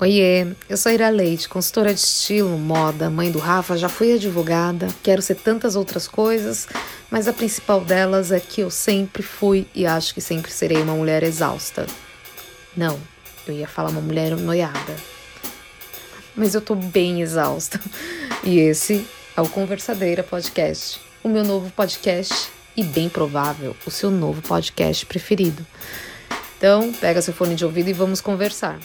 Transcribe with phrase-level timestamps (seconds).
[0.00, 4.86] Oiê, eu sou Ira Leite, consultora de estilo, moda, mãe do Rafa, já fui advogada,
[5.02, 6.68] quero ser tantas outras coisas,
[7.10, 10.94] mas a principal delas é que eu sempre fui e acho que sempre serei uma
[10.94, 11.84] mulher exausta.
[12.76, 12.96] Não,
[13.44, 14.94] eu ia falar uma mulher noiada.
[16.36, 17.80] Mas eu tô bem exausta.
[18.44, 19.04] E esse
[19.36, 25.04] é o Conversadeira Podcast, o meu novo podcast e bem provável o seu novo podcast
[25.06, 25.66] preferido.
[26.56, 28.78] Então, pega seu fone de ouvido e vamos conversar.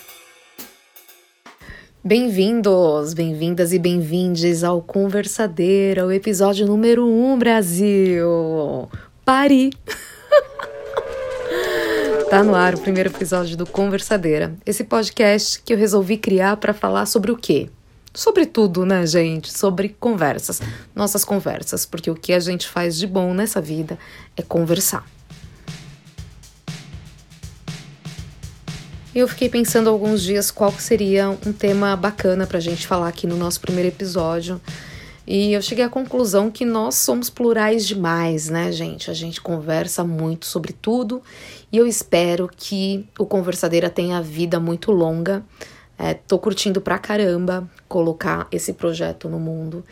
[2.06, 8.90] Bem-vindos, bem-vindas e bem-vindes ao Conversadeira, o episódio número 1, um, Brasil!
[9.24, 9.70] Pare!
[12.30, 16.74] tá no ar o primeiro episódio do Conversadeira, esse podcast que eu resolvi criar para
[16.74, 17.70] falar sobre o quê?
[18.14, 19.58] Sobre tudo, né, gente?
[19.58, 20.62] Sobre conversas,
[20.94, 23.98] nossas conversas, porque o que a gente faz de bom nessa vida
[24.36, 25.06] é conversar.
[29.16, 33.08] E eu fiquei pensando alguns dias qual seria um tema bacana para a gente falar
[33.08, 34.60] aqui no nosso primeiro episódio.
[35.28, 39.12] E eu cheguei à conclusão que nós somos plurais demais, né, gente?
[39.12, 41.22] A gente conversa muito sobre tudo
[41.72, 45.46] e eu espero que o Conversadeira tenha vida muito longa.
[45.96, 49.86] É, tô curtindo pra caramba colocar esse projeto no mundo.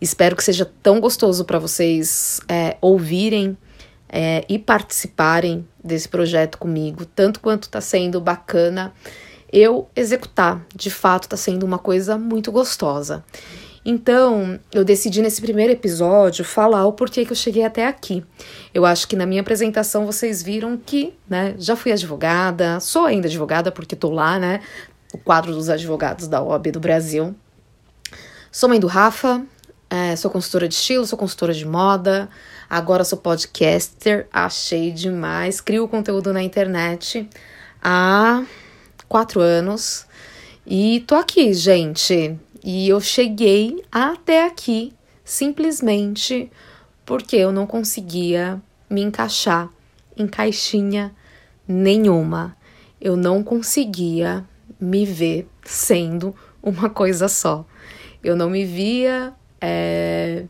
[0.00, 3.56] Espero que seja tão gostoso para vocês é, ouvirem
[4.08, 8.92] é, e participarem desse projeto comigo, tanto quanto está sendo bacana
[9.52, 10.64] eu executar.
[10.74, 13.22] De fato, está sendo uma coisa muito gostosa.
[13.86, 18.24] Então, eu decidi nesse primeiro episódio falar o porquê que eu cheguei até aqui.
[18.72, 23.28] Eu acho que na minha apresentação vocês viram que, né, já fui advogada, sou ainda
[23.28, 24.60] advogada porque tô lá, né,
[25.12, 27.36] o quadro dos advogados da OAB do Brasil.
[28.50, 29.42] Sou mãe do Rafa,
[29.90, 32.28] é, sou consultora de estilo, sou consultora de moda,
[32.68, 35.60] Agora sou podcaster, achei demais.
[35.60, 37.28] Crio conteúdo na internet
[37.82, 38.44] há
[39.08, 40.06] quatro anos.
[40.66, 42.38] E tô aqui, gente.
[42.62, 44.92] E eu cheguei até aqui
[45.22, 46.50] simplesmente
[47.04, 49.68] porque eu não conseguia me encaixar
[50.16, 51.14] em caixinha
[51.68, 52.56] nenhuma.
[53.00, 54.44] Eu não conseguia
[54.80, 57.66] me ver sendo uma coisa só.
[58.22, 60.44] Eu não me via é,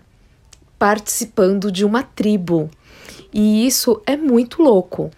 [0.85, 2.71] participando de uma tribo.
[3.33, 5.11] E isso é muito louco,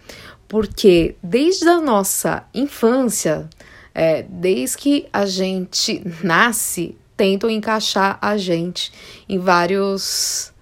[0.47, 3.51] porque desde a nossa infância,
[3.93, 8.93] é, desde que a gente nasce, tentam encaixar a gente
[9.29, 10.53] em vários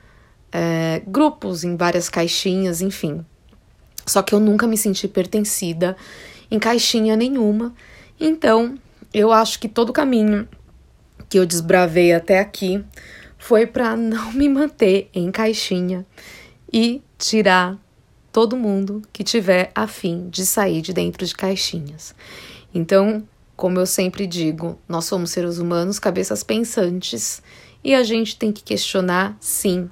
[0.50, 3.22] é, grupos, em várias caixinhas, enfim.
[4.06, 5.98] Só que eu nunca me senti pertencida
[6.50, 7.74] em caixinha nenhuma.
[8.18, 8.78] Então,
[9.12, 10.48] eu acho que todo o caminho
[11.28, 12.82] que eu desbravei até aqui
[13.44, 16.06] foi para não me manter em caixinha
[16.72, 17.78] e tirar
[18.32, 22.14] todo mundo que tiver afim de sair de dentro de caixinhas.
[22.74, 23.22] Então,
[23.54, 27.42] como eu sempre digo, nós somos seres humanos, cabeças pensantes,
[27.84, 29.90] e a gente tem que questionar, sim,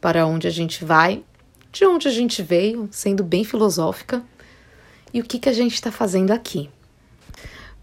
[0.00, 1.22] para onde a gente vai,
[1.70, 4.24] de onde a gente veio, sendo bem filosófica,
[5.14, 6.68] e o que, que a gente está fazendo aqui.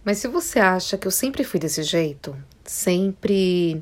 [0.03, 3.81] Mas se você acha que eu sempre fui desse jeito, sempre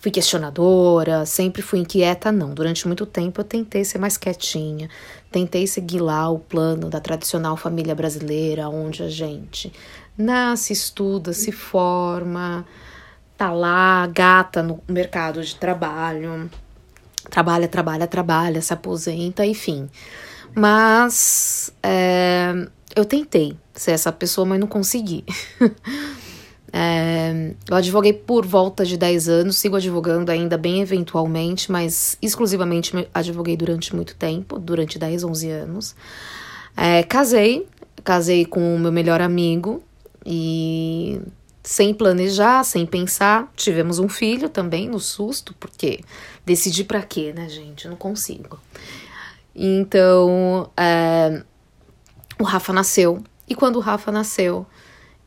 [0.00, 2.54] fui questionadora, sempre fui inquieta, não.
[2.54, 4.88] Durante muito tempo eu tentei ser mais quietinha,
[5.30, 9.72] tentei seguir lá o plano da tradicional família brasileira, onde a gente
[10.16, 12.66] nasce, estuda, se forma,
[13.36, 16.50] tá lá, gata no mercado de trabalho,
[17.30, 19.88] trabalha, trabalha, trabalha, se aposenta, enfim.
[20.54, 22.52] Mas é,
[22.96, 25.24] eu tentei ser essa pessoa, mas não consegui.
[26.72, 32.92] É, eu advoguei por volta de 10 anos, sigo advogando ainda bem eventualmente, mas exclusivamente
[33.12, 35.96] advoguei durante muito tempo durante 10, 11 anos.
[36.76, 37.66] É, casei,
[38.04, 39.82] casei com o meu melhor amigo
[40.24, 41.20] e
[41.62, 46.00] sem planejar, sem pensar, tivemos um filho também no susto, porque
[46.44, 47.84] decidi para quê, né, gente?
[47.84, 48.58] Eu não consigo.
[49.54, 51.42] Então, é,
[52.38, 54.66] o Rafa nasceu, e quando o Rafa nasceu,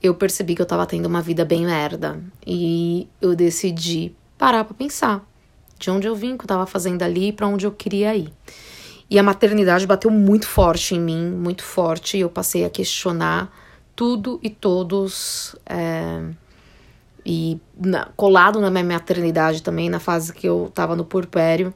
[0.03, 2.21] eu percebi que eu tava tendo uma vida bem merda.
[2.45, 5.25] E eu decidi parar pra pensar
[5.79, 8.13] de onde eu vim, o que eu tava fazendo ali e pra onde eu queria
[8.13, 8.31] ir.
[9.09, 13.51] E a maternidade bateu muito forte em mim, muito forte, e eu passei a questionar
[13.95, 15.55] tudo e todos.
[15.65, 16.21] É,
[17.25, 21.73] e na, colado na minha maternidade também, na fase que eu tava no porpério,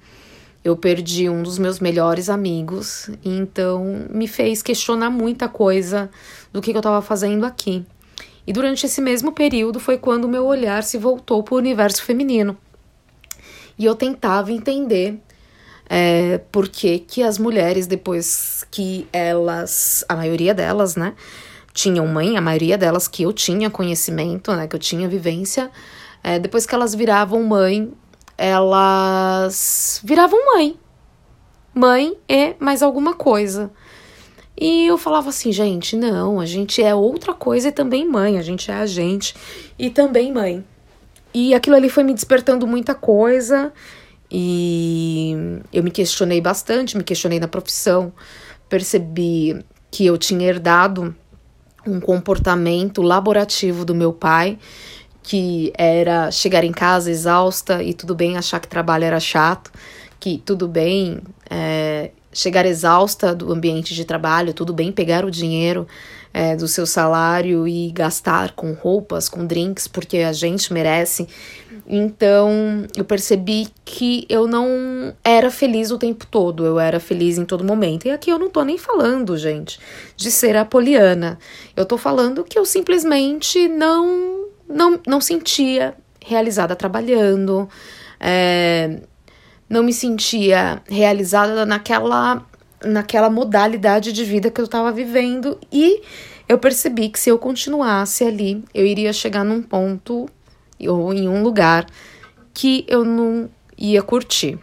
[0.64, 6.10] eu perdi um dos meus melhores amigos, então me fez questionar muita coisa
[6.52, 7.86] do que, que eu tava fazendo aqui.
[8.48, 12.58] E durante esse mesmo período foi quando meu olhar se voltou para o universo feminino.
[13.78, 15.20] E eu tentava entender
[15.90, 21.14] é, por que, que as mulheres, depois que elas, a maioria delas, né,
[21.74, 25.70] tinham mãe, a maioria delas que eu tinha conhecimento, né, que eu tinha vivência,
[26.24, 27.92] é, depois que elas viravam mãe,
[28.38, 30.80] elas viravam mãe.
[31.74, 33.72] Mãe e mais alguma coisa.
[34.60, 38.42] E eu falava assim, gente, não, a gente é outra coisa e também mãe, a
[38.42, 39.36] gente é a gente
[39.78, 40.66] e também mãe.
[41.34, 43.72] E aquilo ali foi me despertando muita coisa
[44.32, 48.12] e eu me questionei bastante, me questionei na profissão,
[48.68, 51.16] percebi que eu tinha herdado
[51.86, 54.58] um comportamento laborativo do meu pai,
[55.22, 59.72] que era chegar em casa exausta e tudo bem achar que trabalho era chato,
[60.20, 61.20] que tudo bem
[61.50, 65.88] é, chegar exausta do ambiente de trabalho, tudo bem pegar o dinheiro
[66.34, 71.28] é, do seu salário e gastar com roupas, com drinks, porque a gente merece.
[71.88, 77.46] Então eu percebi que eu não era feliz o tempo todo, eu era feliz em
[77.46, 78.08] todo momento.
[78.08, 79.80] E aqui eu não tô nem falando, gente,
[80.16, 81.40] de ser apoliana.
[81.76, 87.70] Eu tô falando que eu simplesmente não, não, não sentia realizada trabalhando,
[88.20, 89.00] é,
[89.70, 92.46] não me sentia realizada naquela,
[92.84, 95.58] naquela modalidade de vida que eu estava vivendo.
[95.72, 96.02] E
[96.48, 100.30] eu percebi que se eu continuasse ali, eu iria chegar num ponto
[100.80, 101.86] ou em um lugar
[102.54, 104.58] que eu não ia curtir.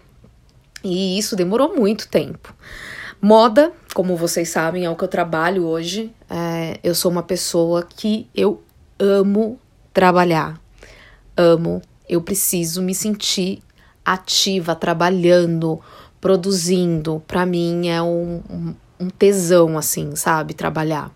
[0.82, 2.54] E isso demorou muito tempo.
[3.20, 6.12] Moda, como vocês sabem, é o que eu trabalho hoje.
[6.28, 8.62] É, eu sou uma pessoa que eu
[8.98, 9.58] amo
[9.92, 10.60] trabalhar.
[11.36, 11.80] Amo.
[12.06, 13.62] Eu preciso me sentir
[14.04, 15.80] ativa, trabalhando,
[16.20, 17.22] produzindo.
[17.26, 18.42] Para mim é um,
[19.00, 20.54] um, tesão, assim, sabe?
[20.54, 21.10] Trabalhar.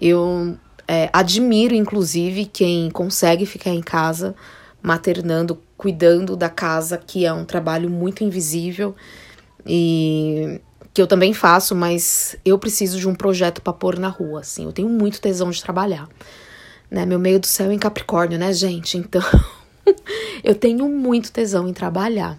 [0.00, 4.34] Eu é, admiro, inclusive, quem consegue ficar em casa
[4.82, 8.94] maternando, cuidando da casa, que é um trabalho muito invisível
[9.66, 10.60] e
[10.94, 14.64] que eu também faço, mas eu preciso de um projeto para pôr na rua, assim.
[14.64, 16.08] Eu tenho muito tesão de trabalhar,
[16.90, 17.06] né?
[17.06, 18.96] Meu meio do céu é em Capricórnio, né, gente?
[18.96, 19.22] Então,
[20.42, 22.38] eu tenho muito tesão em trabalhar.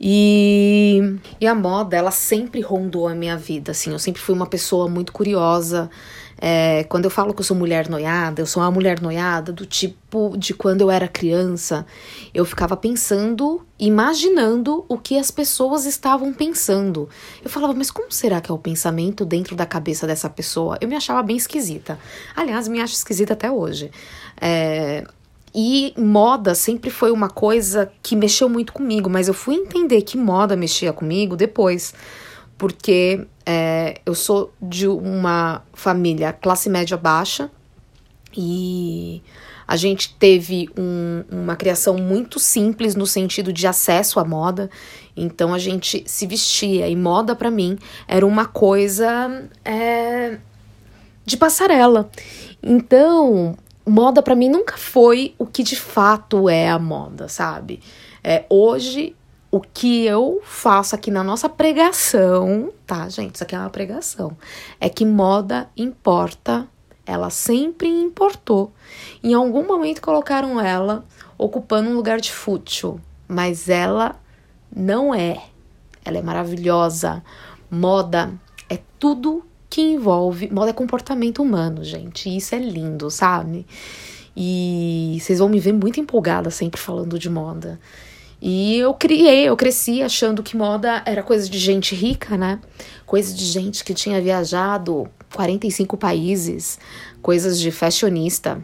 [0.00, 1.00] E,
[1.40, 3.92] e a moda, ela sempre rondou a minha vida, assim.
[3.92, 5.88] Eu sempre fui uma pessoa muito curiosa,
[6.46, 9.64] é, quando eu falo que eu sou mulher noiada, eu sou uma mulher noiada do
[9.64, 11.86] tipo de quando eu era criança,
[12.34, 17.08] eu ficava pensando, imaginando o que as pessoas estavam pensando.
[17.42, 20.76] Eu falava, mas como será que é o pensamento dentro da cabeça dessa pessoa?
[20.80, 21.98] Eu me achava bem esquisita.
[22.34, 23.90] Aliás, me acho esquisita até hoje.
[24.40, 25.04] É,
[25.54, 30.16] e moda sempre foi uma coisa que mexeu muito comigo, mas eu fui entender que
[30.16, 31.94] moda mexia comigo depois
[32.58, 37.50] porque é, eu sou de uma família classe média baixa
[38.36, 39.22] e
[39.66, 44.70] a gente teve um, uma criação muito simples no sentido de acesso à moda.
[45.16, 50.38] Então a gente se vestia e moda para mim era uma coisa é,
[51.24, 52.10] de passarela.
[52.62, 53.56] Então
[53.86, 57.80] moda para mim nunca foi o que de fato é a moda, sabe?
[58.22, 59.14] É, hoje
[59.50, 63.36] o que eu faço aqui na nossa pregação, tá, gente?
[63.36, 64.36] Isso aqui é uma pregação.
[64.80, 66.66] É que moda importa,
[67.06, 68.72] ela sempre importou.
[69.22, 71.04] Em algum momento colocaram ela
[71.38, 74.16] ocupando um lugar de fútil, mas ela
[74.74, 75.40] não é.
[76.04, 77.22] Ela é maravilhosa.
[77.70, 78.34] Moda
[78.68, 79.44] é tudo
[79.74, 80.48] que envolve.
[80.52, 82.34] Moda é comportamento humano, gente.
[82.34, 83.66] Isso é lindo, sabe?
[84.36, 87.80] E vocês vão me ver muito empolgada sempre falando de moda.
[88.40, 92.60] E eu criei, eu cresci achando que moda era coisa de gente rica, né?
[93.04, 96.78] Coisa de gente que tinha viajado 45 países,
[97.20, 98.62] coisas de fashionista.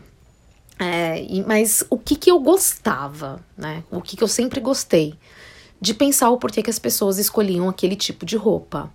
[0.79, 3.83] É, e, mas o que, que eu gostava, né?
[3.91, 5.15] O que, que eu sempre gostei?
[5.81, 8.89] De pensar o porquê que as pessoas escolhiam aquele tipo de roupa.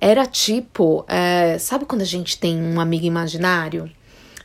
[0.00, 3.90] Era tipo, é, sabe quando a gente tem um amigo imaginário?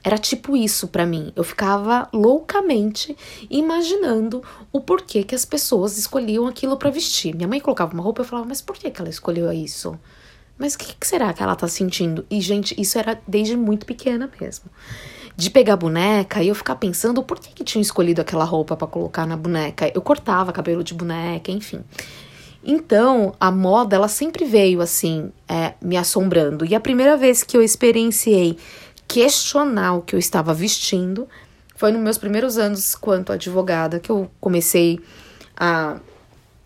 [0.03, 1.31] Era tipo isso para mim.
[1.35, 3.15] Eu ficava loucamente
[3.49, 7.35] imaginando o porquê que as pessoas escolhiam aquilo para vestir.
[7.35, 9.99] Minha mãe colocava uma roupa e eu falava, mas por que, que ela escolheu isso?
[10.57, 12.25] Mas o que, que será que ela tá sentindo?
[12.29, 14.65] E, gente, isso era desde muito pequena mesmo.
[15.35, 18.87] De pegar boneca e eu ficar pensando por que, que tinham escolhido aquela roupa para
[18.87, 19.91] colocar na boneca.
[19.93, 21.83] Eu cortava cabelo de boneca, enfim.
[22.63, 26.63] Então, a moda, ela sempre veio assim, é, me assombrando.
[26.63, 28.57] E a primeira vez que eu experienciei
[29.11, 31.27] questionar o que eu estava vestindo.
[31.75, 35.01] Foi nos meus primeiros anos quanto advogada que eu comecei
[35.57, 35.99] a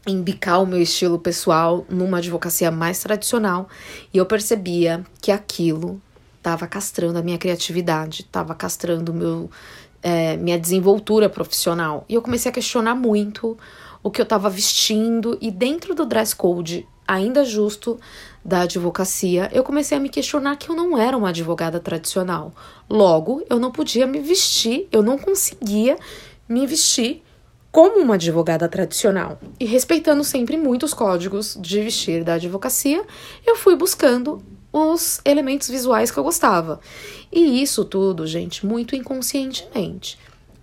[0.06, 3.68] embicar o meu estilo pessoal numa advocacia mais tradicional
[4.14, 6.00] e eu percebia que aquilo
[6.38, 9.50] estava castrando a minha criatividade, estava castrando meu,
[10.04, 12.06] é, minha desenvoltura profissional.
[12.08, 13.58] E eu comecei a questionar muito
[14.06, 18.00] o que eu estava vestindo e dentro do dress code ainda justo
[18.46, 22.54] da advocacia, eu comecei a me questionar que eu não era uma advogada tradicional.
[22.88, 25.98] Logo, eu não podia me vestir, eu não conseguia
[26.48, 27.24] me vestir
[27.72, 29.40] como uma advogada tradicional.
[29.60, 33.04] E respeitando sempre muitos códigos de vestir da advocacia,
[33.44, 34.40] eu fui buscando
[34.72, 36.80] os elementos visuais que eu gostava.
[37.32, 40.16] E isso tudo, gente, muito inconscientemente.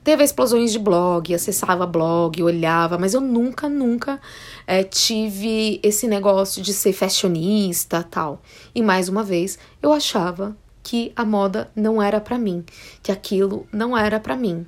[0.05, 4.21] Teve explosões de blog, acessava blog, olhava, mas eu nunca, nunca
[4.67, 8.43] é, tive esse negócio de ser fashionista tal.
[8.75, 12.65] E mais uma vez, eu achava que a moda não era para mim,
[13.01, 14.67] que aquilo não era para mim.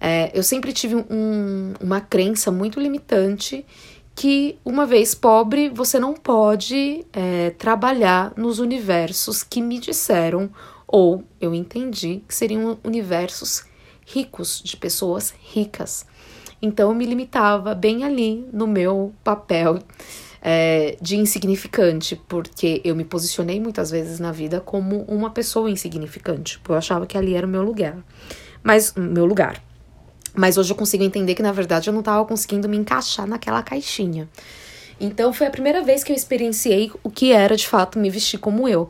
[0.00, 3.64] É, eu sempre tive um, uma crença muito limitante
[4.16, 10.50] que, uma vez pobre, você não pode é, trabalhar nos universos que me disseram,
[10.88, 13.64] ou eu entendi que seriam universos
[14.06, 16.06] ricos, de pessoas ricas.
[16.62, 19.80] Então eu me limitava bem ali no meu papel
[20.40, 26.58] é, de insignificante, porque eu me posicionei muitas vezes na vida como uma pessoa insignificante,
[26.58, 27.98] porque eu achava que ali era o meu lugar.
[28.62, 29.62] Mas, meu lugar.
[30.34, 33.62] Mas hoje eu consigo entender que, na verdade, eu não estava conseguindo me encaixar naquela
[33.62, 34.28] caixinha.
[34.98, 38.38] Então foi a primeira vez que eu experienciei o que era de fato me vestir
[38.38, 38.88] como eu.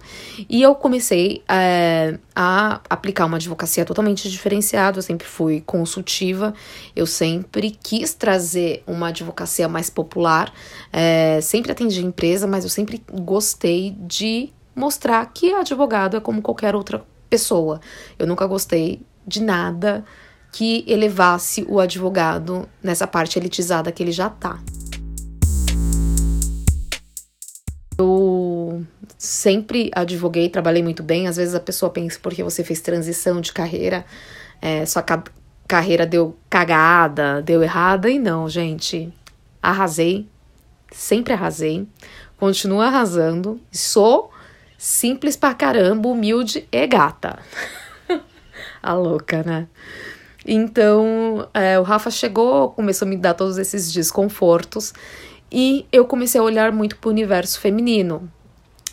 [0.49, 4.99] E eu comecei é, a aplicar uma advocacia totalmente diferenciada.
[4.99, 6.55] Eu sempre fui consultiva,
[6.95, 10.53] eu sempre quis trazer uma advocacia mais popular.
[10.93, 16.77] É, sempre atendi empresa, mas eu sempre gostei de mostrar que advogado é como qualquer
[16.77, 17.81] outra pessoa.
[18.19, 20.05] Eu nunca gostei de nada
[20.53, 24.61] que elevasse o advogado nessa parte elitizada que ele já tá.
[27.99, 28.85] Eu
[29.17, 31.27] sempre advoguei, trabalhei muito bem.
[31.27, 34.05] Às vezes a pessoa pensa porque você fez transição de carreira,
[34.61, 35.25] é, sua ca
[35.67, 38.09] carreira deu cagada, deu errada.
[38.09, 39.13] E não, gente.
[39.63, 40.29] Arrasei,
[40.93, 41.89] sempre arrasei,
[42.37, 43.61] continuo arrasando.
[43.73, 44.31] Sou
[44.79, 47.39] simples pra caramba, humilde e gata.
[48.83, 49.67] a louca, né?
[50.47, 54.93] Então, é, o Rafa chegou, começou a me dar todos esses desconfortos.
[55.51, 58.31] E eu comecei a olhar muito para o universo feminino.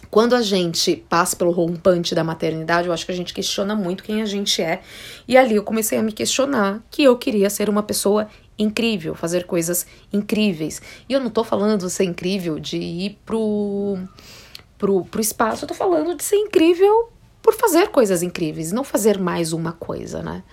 [0.10, 4.04] Quando a gente passa pelo rompante da maternidade, eu acho que a gente questiona muito
[4.04, 4.82] quem a gente é.
[5.28, 9.46] E ali eu comecei a me questionar que eu queria ser uma pessoa incrível, fazer
[9.46, 10.82] coisas incríveis.
[11.10, 13.98] E eu não tô falando de ser incrível de ir pro,
[14.78, 17.10] pro, pro espaço, eu tô falando de ser incrível
[17.42, 20.44] por fazer coisas incríveis, não fazer mais uma coisa, né?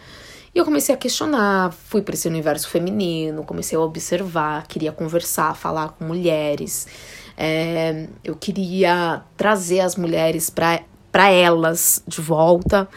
[0.52, 5.54] E eu comecei a questionar, fui para esse universo feminino, comecei a observar, queria conversar,
[5.54, 6.88] falar com mulheres.
[7.36, 12.88] É, eu queria trazer as mulheres para elas de volta.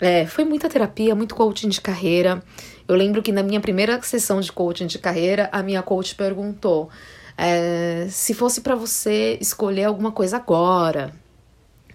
[0.00, 2.42] É, foi muita terapia, muito coaching de carreira.
[2.88, 6.88] Eu lembro que na minha primeira sessão de coaching de carreira, a minha coach perguntou:
[7.36, 11.12] é, se fosse para você escolher alguma coisa agora,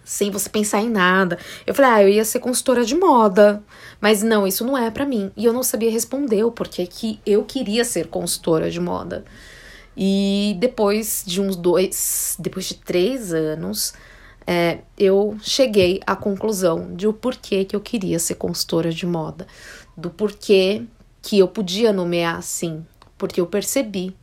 [0.10, 1.38] sem você pensar em nada.
[1.68, 3.62] Eu falei, ah, eu ia ser consultora de moda.
[4.02, 5.32] Mas não, isso não é para mim.
[5.38, 9.24] E eu não sabia responder o porquê que eu queria ser consultora de moda.
[9.96, 13.94] E depois de uns dois, depois de três anos,
[14.48, 19.46] é, eu cheguei à conclusão de o porquê que eu queria ser consultora de moda.
[19.96, 20.86] Do porquê
[21.22, 22.84] que eu podia nomear assim.
[23.16, 24.16] Porque eu percebi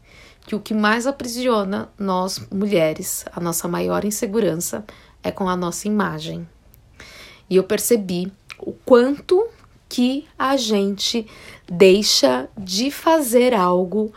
[0.46, 4.84] que o que mais aprisiona nós mulheres, a nossa maior insegurança,
[5.26, 6.46] é com a nossa imagem.
[7.50, 9.46] E eu percebi o quanto
[9.88, 11.26] que a gente
[11.70, 14.12] deixa de fazer algo,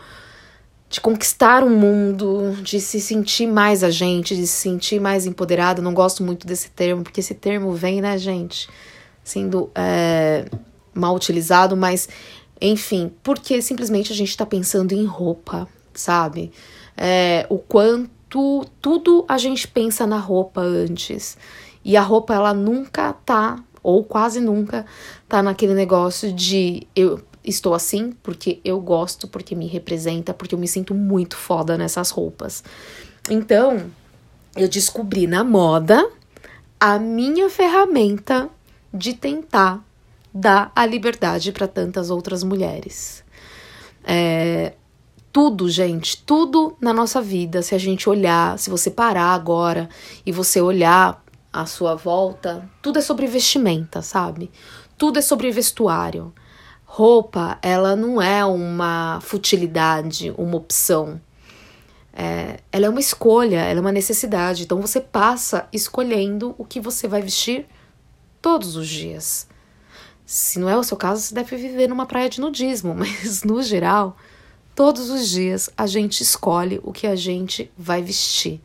[0.89, 5.81] de conquistar um mundo, de se sentir mais a gente, de se sentir mais empoderado.
[5.81, 8.67] Não gosto muito desse termo, porque esse termo vem, né, gente,
[9.23, 10.45] sendo é,
[10.93, 12.09] mal utilizado, mas
[12.61, 16.51] enfim, porque simplesmente a gente tá pensando em roupa, sabe?
[16.97, 21.38] É, o quanto tu, tudo a gente pensa na roupa antes.
[21.83, 24.86] E a roupa, ela nunca tá, ou quase nunca,
[25.27, 30.59] tá naquele negócio de eu estou assim porque eu gosto, porque me representa, porque eu
[30.59, 32.63] me sinto muito foda nessas roupas.
[33.29, 33.89] Então,
[34.55, 36.07] eu descobri na moda
[36.79, 38.50] a minha ferramenta
[38.93, 39.83] de tentar
[40.33, 43.24] dar a liberdade para tantas outras mulheres.
[44.03, 44.74] É,
[45.31, 49.89] tudo, gente, tudo na nossa vida, se a gente olhar, se você parar agora
[50.25, 54.51] e você olhar à sua volta, tudo é sobre vestimenta, sabe?
[54.98, 56.33] Tudo é sobre vestuário.
[56.83, 61.21] Roupa, ela não é uma futilidade, uma opção.
[62.12, 64.63] É, ela é uma escolha, ela é uma necessidade.
[64.63, 67.67] Então você passa escolhendo o que você vai vestir
[68.41, 69.48] todos os dias.
[70.25, 73.62] Se não é o seu caso, você deve viver numa praia de nudismo, mas no
[73.62, 74.17] geral,
[74.79, 78.62] Todos os dias a gente escolhe o que a gente vai vestir.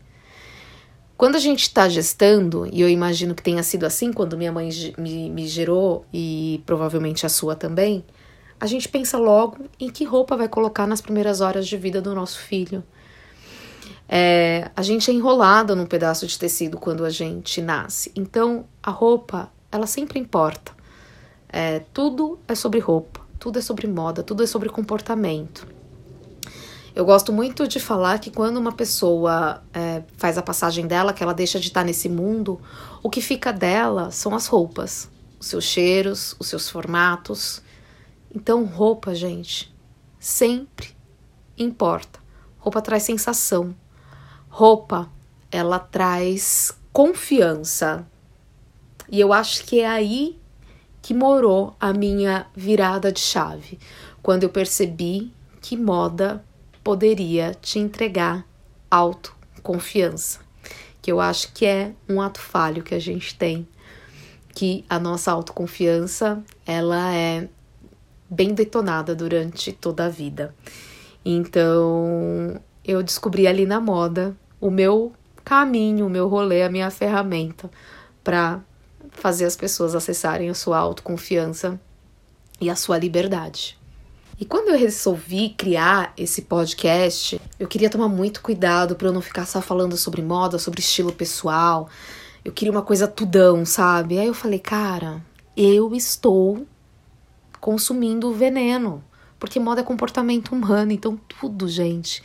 [1.17, 4.71] Quando a gente está gestando, e eu imagino que tenha sido assim quando minha mãe
[4.97, 8.05] me, me gerou e provavelmente a sua também,
[8.61, 12.15] a gente pensa logo em que roupa vai colocar nas primeiras horas de vida do
[12.15, 12.85] nosso filho.
[14.09, 18.13] É, a gente é enrolada num pedaço de tecido quando a gente nasce.
[18.15, 20.71] Então, a roupa, ela sempre importa.
[21.49, 25.74] É, tudo é sobre roupa, tudo é sobre moda, tudo é sobre comportamento.
[26.95, 31.25] Eu gosto muito de falar que quando uma pessoa é, faz a passagem dela, que
[31.25, 32.61] ela deixa de estar nesse mundo,
[33.03, 35.11] o que fica dela são as roupas,
[35.41, 37.61] os seus cheiros, os seus formatos.
[38.33, 39.75] Então, roupa, gente,
[40.21, 40.91] sempre
[41.59, 42.21] importa.
[42.59, 43.75] Roupa traz sensação.
[44.49, 45.11] Roupa,
[45.51, 48.07] ela traz confiança.
[49.11, 50.39] E eu acho que é aí
[51.03, 53.81] que morou a minha virada de chave,
[54.23, 56.43] quando eu percebi que moda
[56.85, 58.47] poderia te entregar
[58.91, 60.41] autoconfiança,
[61.01, 63.67] que eu acho que é um ato falho que a gente tem,
[64.55, 67.49] que a nossa autoconfiança ela é
[68.29, 70.55] bem detonada durante toda a vida.
[71.25, 75.13] Então, eu descobri ali na moda o meu
[75.43, 77.71] caminho, o meu rolê, a minha ferramenta
[78.23, 78.61] para
[79.11, 81.81] fazer as pessoas acessarem a sua autoconfiança
[82.61, 83.79] e a sua liberdade.
[84.39, 89.21] E quando eu resolvi criar esse podcast, eu queria tomar muito cuidado para eu não
[89.21, 91.89] ficar só falando sobre moda, sobre estilo pessoal.
[92.45, 94.19] Eu queria uma coisa tudão, sabe?
[94.19, 95.23] Aí eu falei, cara,
[95.57, 96.67] eu estou
[97.61, 99.03] consumindo veneno,
[99.39, 102.23] porque moda é comportamento humano, então tudo, gente,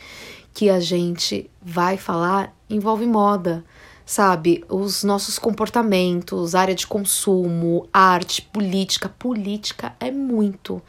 [0.52, 3.64] que a gente vai falar envolve moda
[4.10, 4.64] sabe?
[4.68, 9.08] Os nossos comportamentos, área de consumo, arte, política.
[9.08, 10.82] Política é muito.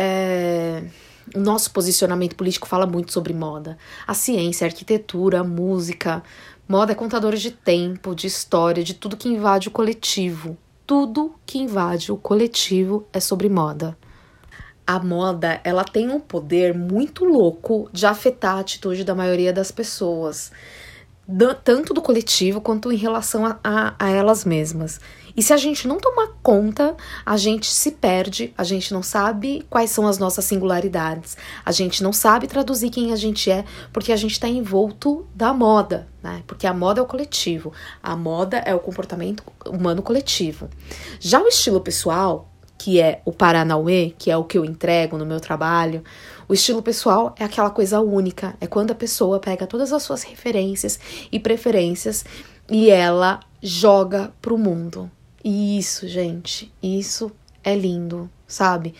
[0.00, 0.84] É,
[1.34, 3.76] o nosso posicionamento político fala muito sobre moda.
[4.06, 6.22] A ciência, a arquitetura, a música.
[6.68, 10.56] Moda é contadora de tempo, de história, de tudo que invade o coletivo.
[10.86, 13.98] Tudo que invade o coletivo é sobre moda.
[14.86, 19.70] A moda, ela tem um poder muito louco de afetar a atitude da maioria das
[19.70, 20.50] pessoas,
[21.62, 24.98] tanto do coletivo quanto em relação a, a, a elas mesmas.
[25.38, 29.64] E se a gente não tomar conta, a gente se perde, a gente não sabe
[29.70, 34.10] quais são as nossas singularidades, a gente não sabe traduzir quem a gente é, porque
[34.10, 36.42] a gente está envolto da moda, né?
[36.44, 37.72] Porque a moda é o coletivo,
[38.02, 40.68] a moda é o comportamento humano coletivo.
[41.20, 45.24] Já o estilo pessoal, que é o Paranauê, que é o que eu entrego no
[45.24, 46.02] meu trabalho,
[46.48, 50.24] o estilo pessoal é aquela coisa única, é quando a pessoa pega todas as suas
[50.24, 50.98] referências
[51.30, 52.24] e preferências
[52.68, 55.08] e ela joga pro mundo.
[55.44, 57.30] E isso, gente, isso
[57.62, 58.94] é lindo, sabe?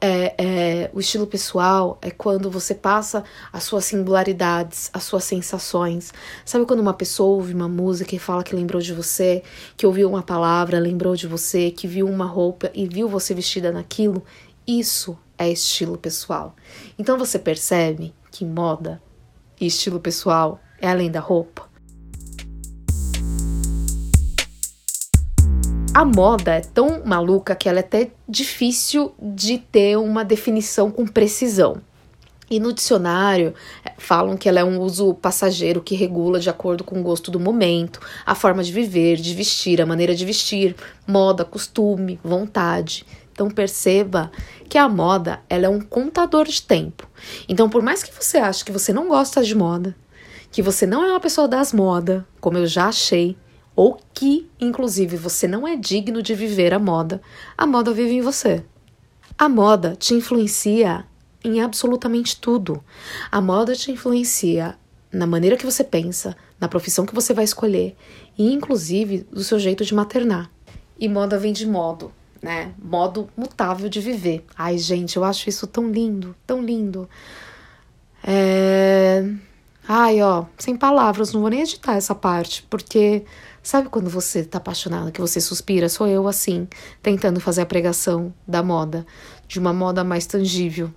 [0.00, 6.12] É, é, o estilo pessoal é quando você passa as suas singularidades, as suas sensações.
[6.44, 9.42] Sabe quando uma pessoa ouve uma música e fala que lembrou de você,
[9.76, 13.72] que ouviu uma palavra, lembrou de você, que viu uma roupa e viu você vestida
[13.72, 14.22] naquilo?
[14.66, 16.54] Isso é estilo pessoal.
[16.98, 19.02] Então você percebe que moda
[19.60, 21.71] e estilo pessoal é além da roupa?
[25.94, 31.06] A moda é tão maluca que ela é até difícil de ter uma definição com
[31.06, 31.82] precisão.
[32.50, 36.82] E no dicionário é, falam que ela é um uso passageiro que regula de acordo
[36.82, 40.74] com o gosto do momento, a forma de viver, de vestir, a maneira de vestir,
[41.06, 43.04] moda, costume, vontade.
[43.30, 44.30] Então perceba
[44.70, 47.06] que a moda ela é um contador de tempo.
[47.46, 49.94] Então, por mais que você ache que você não gosta de moda,
[50.50, 53.36] que você não é uma pessoa das modas, como eu já achei,
[53.74, 57.20] ou que, inclusive, você não é digno de viver a moda,
[57.56, 58.64] a moda vive em você.
[59.38, 61.04] A moda te influencia
[61.44, 62.82] em absolutamente tudo.
[63.30, 64.76] A moda te influencia
[65.10, 67.96] na maneira que você pensa, na profissão que você vai escolher
[68.38, 70.50] e, inclusive, do seu jeito de maternar.
[70.98, 72.72] E moda vem de modo, né?
[72.78, 74.44] Modo mutável de viver.
[74.56, 77.08] Ai, gente, eu acho isso tão lindo, tão lindo.
[78.22, 79.24] É.
[79.86, 83.24] Ai, ó, sem palavras, não vou nem editar essa parte, porque
[83.62, 85.88] Sabe quando você tá apaixonado, que você suspira?
[85.88, 86.66] Sou eu assim,
[87.00, 89.06] tentando fazer a pregação da moda,
[89.46, 90.92] de uma moda mais tangível,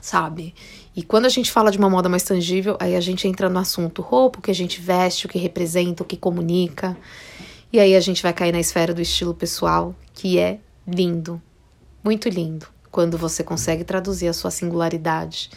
[0.00, 0.54] sabe?
[0.96, 3.58] E quando a gente fala de uma moda mais tangível, aí a gente entra no
[3.58, 6.96] assunto roupa, o que a gente veste, o que representa, o que comunica.
[7.70, 11.40] E aí a gente vai cair na esfera do estilo pessoal, que é lindo,
[12.02, 15.50] muito lindo, quando você consegue traduzir a sua singularidade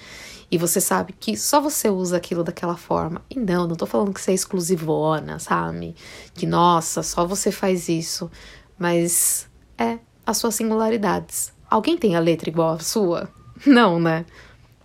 [0.49, 3.21] e você sabe que só você usa aquilo daquela forma.
[3.29, 5.93] E não, não tô falando que você é exclusivona, sabe?
[6.33, 8.31] Que nossa, só você faz isso.
[8.79, 11.51] Mas é as suas singularidades.
[11.69, 13.29] Alguém tem a letra igual a sua?
[13.65, 14.25] Não, né?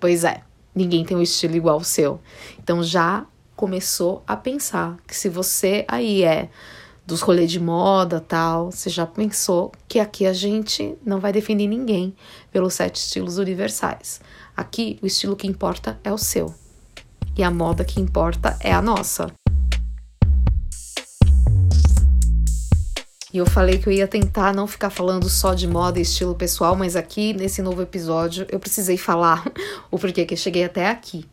[0.01, 0.43] Pois é,
[0.75, 2.21] ninguém tem um estilo igual ao seu.
[2.59, 6.49] Então já começou a pensar que se você aí é
[7.07, 11.67] dos rolês de moda tal, você já pensou que aqui a gente não vai definir
[11.67, 12.15] ninguém
[12.51, 14.21] pelos sete estilos universais.
[14.57, 16.55] Aqui o estilo que importa é o seu.
[17.37, 19.33] E a moda que importa é a nossa.
[23.33, 26.35] E eu falei que eu ia tentar não ficar falando só de moda e estilo
[26.35, 29.51] pessoal, mas aqui nesse novo episódio eu precisei falar
[29.91, 31.27] o porquê que eu cheguei até aqui.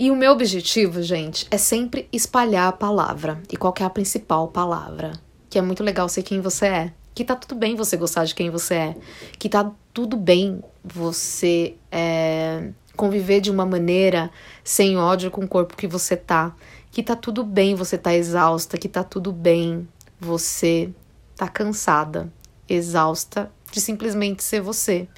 [0.00, 3.42] E o meu objetivo, gente, é sempre espalhar a palavra.
[3.50, 5.10] E qual é a principal palavra?
[5.50, 6.92] Que é muito legal ser quem você é.
[7.12, 8.96] Que tá tudo bem você gostar de quem você é.
[9.40, 14.30] Que tá tudo bem você é, conviver de uma maneira
[14.62, 16.54] sem ódio com o corpo que você tá.
[16.92, 18.78] Que tá tudo bem você tá exausta.
[18.78, 19.88] Que tá tudo bem
[20.20, 20.90] você
[21.34, 22.32] tá cansada,
[22.68, 25.08] exausta de simplesmente ser você.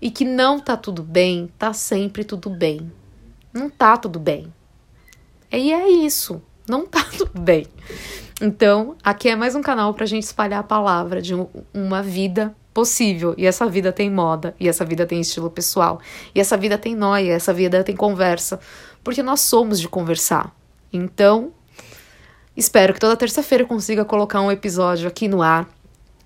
[0.00, 2.92] E que não tá tudo bem, tá sempre tudo bem
[3.54, 4.52] não tá tudo bem.
[5.52, 7.68] E é isso, não tá tudo bem.
[8.42, 11.34] Então, aqui é mais um canal pra gente espalhar a palavra de
[11.72, 13.32] uma vida possível.
[13.38, 16.00] E essa vida tem moda, e essa vida tem estilo pessoal,
[16.34, 18.58] e essa vida tem noia, essa vida tem conversa,
[19.04, 20.52] porque nós somos de conversar.
[20.92, 21.52] Então,
[22.56, 25.68] espero que toda terça-feira eu consiga colocar um episódio aqui no ar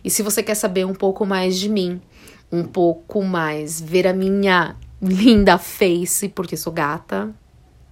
[0.05, 2.01] E se você quer saber um pouco mais de mim,
[2.53, 7.35] um pouco mais ver a minha linda face, porque sou gata,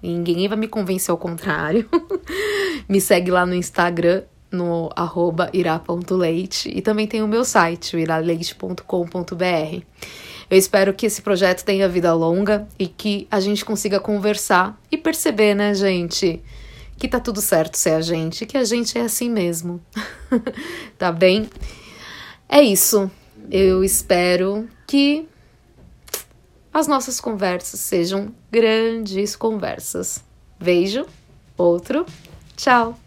[0.03, 1.89] Ninguém vai me convencer ao contrário.
[2.89, 6.71] me segue lá no Instagram, no arroba ira.leite.
[6.75, 9.83] E também tem o meu site, iraleite.com.br.
[10.51, 14.99] Eu espero que esse projeto tenha vida longa e que a gente consiga conversar e
[14.99, 16.43] perceber, né, gente?
[16.99, 19.81] Que tá tudo certo ser a gente, que a gente é assim mesmo.
[20.99, 21.49] tá bem?
[22.49, 23.11] É isso.
[23.51, 25.27] Eu espero que
[26.73, 30.23] as nossas conversas sejam grandes conversas.
[30.59, 31.07] Beijo,
[31.57, 32.07] outro,
[32.57, 32.99] tchau!